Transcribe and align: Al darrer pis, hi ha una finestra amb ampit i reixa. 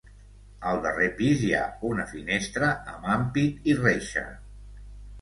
Al 0.71 0.79
darrer 0.85 1.09
pis, 1.19 1.43
hi 1.43 1.51
ha 1.59 1.61
una 1.91 2.07
finestra 2.15 2.73
amb 2.97 3.09
ampit 3.19 3.73
i 3.75 3.81
reixa. 3.87 4.29